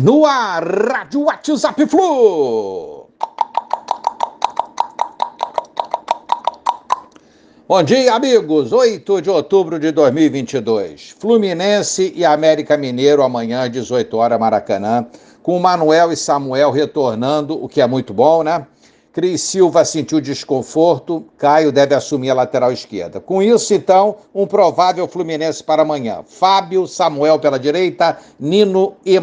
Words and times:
No 0.00 0.24
ar, 0.24 0.62
Rádio 0.64 1.22
WhatsApp 1.24 1.84
Flu. 1.86 3.08
Bom 7.66 7.82
dia, 7.82 8.14
amigos. 8.14 8.72
8 8.72 9.20
de 9.20 9.28
outubro 9.28 9.76
de 9.76 9.90
2022. 9.90 11.16
Fluminense 11.18 12.12
e 12.14 12.24
América 12.24 12.76
Mineiro 12.76 13.24
amanhã, 13.24 13.68
18 13.68 14.16
horas, 14.16 14.38
Maracanã, 14.38 15.04
com 15.42 15.58
Manuel 15.58 16.12
e 16.12 16.16
Samuel 16.16 16.70
retornando, 16.70 17.60
o 17.60 17.68
que 17.68 17.80
é 17.80 17.86
muito 17.86 18.14
bom, 18.14 18.44
né? 18.44 18.64
Cris 19.18 19.40
Silva 19.40 19.84
sentiu 19.84 20.20
desconforto, 20.20 21.24
Caio 21.36 21.72
deve 21.72 21.92
assumir 21.92 22.30
a 22.30 22.34
lateral 22.34 22.70
esquerda. 22.70 23.18
Com 23.18 23.42
isso, 23.42 23.74
então, 23.74 24.18
um 24.32 24.46
provável 24.46 25.08
Fluminense 25.08 25.60
para 25.60 25.82
amanhã. 25.82 26.20
Fábio, 26.24 26.86
Samuel 26.86 27.40
pela 27.40 27.58
direita, 27.58 28.16
Nino 28.38 28.94
e 29.04 29.18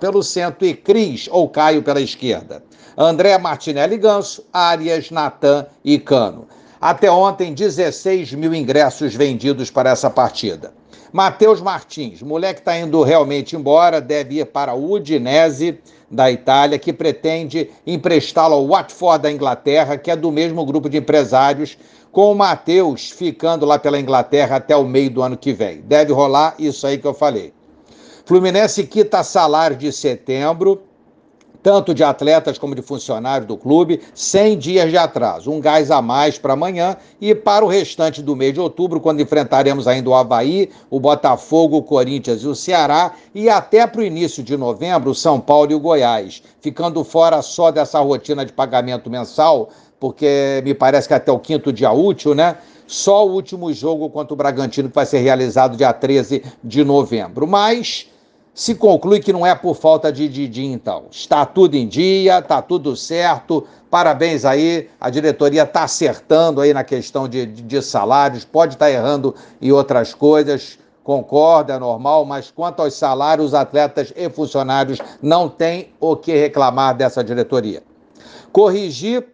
pelo 0.00 0.22
centro 0.22 0.66
e 0.66 0.72
Cris 0.72 1.28
ou 1.30 1.46
Caio 1.46 1.82
pela 1.82 2.00
esquerda. 2.00 2.64
André 2.96 3.36
Martinelli 3.36 3.98
Ganso, 3.98 4.46
Arias, 4.50 5.10
Natan 5.10 5.66
e 5.84 5.98
Cano. 5.98 6.48
Até 6.80 7.10
ontem, 7.10 7.52
16 7.52 8.32
mil 8.32 8.54
ingressos 8.54 9.14
vendidos 9.14 9.70
para 9.70 9.90
essa 9.90 10.08
partida. 10.08 10.72
Matheus 11.14 11.60
Martins, 11.60 12.22
moleque 12.22 12.58
está 12.58 12.76
indo 12.76 13.00
realmente 13.04 13.54
embora, 13.54 14.00
deve 14.00 14.40
ir 14.40 14.46
para 14.46 14.74
o 14.74 14.90
Udinese 14.90 15.78
da 16.10 16.28
Itália, 16.28 16.76
que 16.76 16.92
pretende 16.92 17.70
emprestá-lo 17.86 18.54
ao 18.54 18.66
Watford 18.66 19.22
da 19.22 19.30
Inglaterra, 19.30 19.96
que 19.96 20.10
é 20.10 20.16
do 20.16 20.32
mesmo 20.32 20.66
grupo 20.66 20.88
de 20.88 20.96
empresários, 20.96 21.78
com 22.10 22.32
o 22.32 22.34
Matheus 22.34 23.12
ficando 23.12 23.64
lá 23.64 23.78
pela 23.78 24.00
Inglaterra 24.00 24.56
até 24.56 24.76
o 24.76 24.82
meio 24.82 25.08
do 25.08 25.22
ano 25.22 25.36
que 25.36 25.52
vem. 25.52 25.82
Deve 25.82 26.12
rolar 26.12 26.56
isso 26.58 26.84
aí 26.84 26.98
que 26.98 27.06
eu 27.06 27.14
falei. 27.14 27.52
Fluminense 28.24 28.82
quita 28.82 29.22
salário 29.22 29.76
de 29.76 29.92
setembro, 29.92 30.82
tanto 31.64 31.94
de 31.94 32.04
atletas 32.04 32.58
como 32.58 32.74
de 32.74 32.82
funcionários 32.82 33.48
do 33.48 33.56
clube, 33.56 34.02
100 34.14 34.58
dias 34.58 34.90
de 34.90 34.98
atraso, 34.98 35.50
um 35.50 35.58
gás 35.58 35.90
a 35.90 36.02
mais 36.02 36.36
para 36.36 36.52
amanhã 36.52 36.94
e 37.18 37.34
para 37.34 37.64
o 37.64 37.68
restante 37.68 38.20
do 38.20 38.36
mês 38.36 38.52
de 38.52 38.60
outubro, 38.60 39.00
quando 39.00 39.22
enfrentaremos 39.22 39.88
ainda 39.88 40.10
o 40.10 40.14
Havaí, 40.14 40.68
o 40.90 41.00
Botafogo, 41.00 41.78
o 41.78 41.82
Corinthians 41.82 42.42
e 42.42 42.46
o 42.46 42.54
Ceará, 42.54 43.14
e 43.34 43.48
até 43.48 43.86
para 43.86 44.02
o 44.02 44.04
início 44.04 44.42
de 44.42 44.58
novembro, 44.58 45.10
o 45.10 45.14
São 45.14 45.40
Paulo 45.40 45.72
e 45.72 45.74
o 45.74 45.80
Goiás, 45.80 46.42
ficando 46.60 47.02
fora 47.02 47.40
só 47.40 47.70
dessa 47.70 47.98
rotina 47.98 48.44
de 48.44 48.52
pagamento 48.52 49.08
mensal, 49.08 49.70
porque 49.98 50.60
me 50.66 50.74
parece 50.74 51.08
que 51.08 51.14
até 51.14 51.32
o 51.32 51.38
quinto 51.38 51.72
dia 51.72 51.90
útil, 51.90 52.34
né? 52.34 52.58
Só 52.86 53.26
o 53.26 53.32
último 53.32 53.72
jogo 53.72 54.10
contra 54.10 54.34
o 54.34 54.36
Bragantino 54.36 54.90
que 54.90 54.94
vai 54.94 55.06
ser 55.06 55.20
realizado 55.20 55.78
dia 55.78 55.94
13 55.94 56.44
de 56.62 56.84
novembro. 56.84 57.46
Mas 57.46 58.06
se 58.54 58.76
conclui 58.76 59.18
que 59.18 59.32
não 59.32 59.44
é 59.44 59.52
por 59.52 59.74
falta 59.74 60.12
de 60.12 60.28
Didi, 60.28 60.64
então. 60.64 61.06
Está 61.10 61.44
tudo 61.44 61.74
em 61.74 61.88
dia, 61.88 62.38
está 62.38 62.62
tudo 62.62 62.94
certo. 62.96 63.66
Parabéns 63.90 64.44
aí, 64.44 64.88
a 65.00 65.10
diretoria 65.10 65.64
está 65.64 65.82
acertando 65.82 66.60
aí 66.60 66.72
na 66.72 66.84
questão 66.84 67.28
de, 67.28 67.46
de, 67.46 67.62
de 67.62 67.82
salários, 67.82 68.44
pode 68.44 68.74
estar 68.74 68.86
tá 68.86 68.92
errando 68.92 69.34
em 69.60 69.72
outras 69.72 70.14
coisas, 70.14 70.78
concordo, 71.02 71.72
é 71.72 71.78
normal, 71.78 72.24
mas 72.24 72.50
quanto 72.50 72.80
aos 72.80 72.94
salários, 72.94 73.48
os 73.48 73.54
atletas 73.54 74.12
e 74.16 74.30
funcionários 74.30 74.98
não 75.20 75.48
têm 75.48 75.90
o 75.98 76.16
que 76.16 76.32
reclamar 76.36 76.96
dessa 76.96 77.24
diretoria. 77.24 77.82
Corrigir 78.52 79.33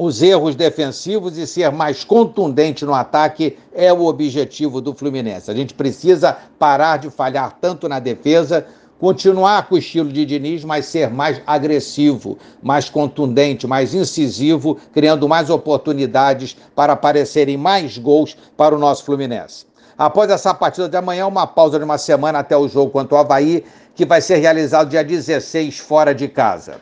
os 0.00 0.22
erros 0.22 0.54
defensivos 0.54 1.36
e 1.36 1.44
ser 1.44 1.72
mais 1.72 2.04
contundente 2.04 2.84
no 2.84 2.94
ataque 2.94 3.58
é 3.74 3.92
o 3.92 4.06
objetivo 4.06 4.80
do 4.80 4.94
Fluminense. 4.94 5.50
A 5.50 5.54
gente 5.54 5.74
precisa 5.74 6.36
parar 6.56 6.98
de 6.98 7.10
falhar 7.10 7.58
tanto 7.60 7.88
na 7.88 7.98
defesa, 7.98 8.64
continuar 9.00 9.68
com 9.68 9.74
o 9.74 9.78
estilo 9.78 10.08
de 10.12 10.24
Diniz, 10.24 10.62
mas 10.62 10.86
ser 10.86 11.10
mais 11.10 11.42
agressivo, 11.44 12.38
mais 12.62 12.88
contundente, 12.88 13.66
mais 13.66 13.92
incisivo, 13.92 14.78
criando 14.92 15.28
mais 15.28 15.50
oportunidades 15.50 16.56
para 16.76 16.92
aparecerem 16.92 17.56
mais 17.56 17.98
gols 17.98 18.36
para 18.56 18.76
o 18.76 18.78
nosso 18.78 19.02
Fluminense. 19.02 19.66
Após 19.98 20.30
essa 20.30 20.54
partida 20.54 20.88
de 20.88 20.96
amanhã, 20.96 21.26
uma 21.26 21.44
pausa 21.44 21.76
de 21.76 21.84
uma 21.84 21.98
semana 21.98 22.38
até 22.38 22.56
o 22.56 22.68
jogo 22.68 22.92
contra 22.92 23.16
o 23.16 23.18
Havaí, 23.18 23.64
que 23.96 24.06
vai 24.06 24.20
ser 24.20 24.36
realizado 24.36 24.90
dia 24.90 25.02
16 25.02 25.76
fora 25.80 26.14
de 26.14 26.28
casa. 26.28 26.76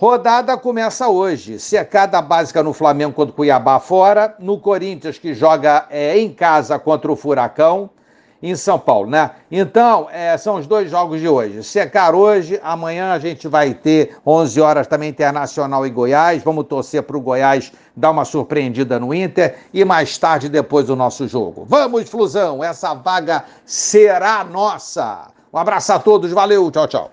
Rodada 0.00 0.56
começa 0.56 1.08
hoje. 1.08 1.58
Secada 1.58 2.22
básica 2.22 2.62
no 2.62 2.72
Flamengo 2.72 3.12
contra 3.12 3.32
o 3.32 3.34
Cuiabá 3.34 3.80
fora. 3.80 4.32
No 4.38 4.56
Corinthians, 4.56 5.18
que 5.18 5.34
joga 5.34 5.86
é, 5.90 6.16
em 6.16 6.32
casa 6.32 6.78
contra 6.78 7.10
o 7.10 7.16
Furacão, 7.16 7.90
em 8.40 8.54
São 8.54 8.78
Paulo, 8.78 9.10
né? 9.10 9.32
Então, 9.50 10.06
é, 10.12 10.38
são 10.38 10.54
os 10.54 10.68
dois 10.68 10.88
jogos 10.88 11.20
de 11.20 11.28
hoje. 11.28 11.64
Secar 11.64 12.14
hoje, 12.14 12.60
amanhã 12.62 13.12
a 13.12 13.18
gente 13.18 13.48
vai 13.48 13.74
ter 13.74 14.16
11 14.24 14.60
horas 14.60 14.86
também 14.86 15.08
Internacional 15.08 15.84
e 15.84 15.90
Goiás. 15.90 16.44
Vamos 16.44 16.68
torcer 16.68 17.02
para 17.02 17.16
o 17.16 17.20
Goiás 17.20 17.72
dar 17.96 18.12
uma 18.12 18.24
surpreendida 18.24 19.00
no 19.00 19.12
Inter 19.12 19.56
e 19.74 19.84
mais 19.84 20.16
tarde 20.16 20.48
depois 20.48 20.88
o 20.88 20.94
nosso 20.94 21.26
jogo. 21.26 21.66
Vamos, 21.68 22.08
Flusão, 22.08 22.62
essa 22.62 22.94
vaga 22.94 23.44
será 23.66 24.44
nossa. 24.44 25.26
Um 25.52 25.58
abraço 25.58 25.92
a 25.92 25.98
todos, 25.98 26.30
valeu, 26.30 26.70
tchau, 26.70 26.86
tchau. 26.86 27.06